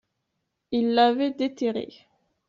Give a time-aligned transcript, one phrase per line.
[0.71, 2.07] Il l’avait déterrée.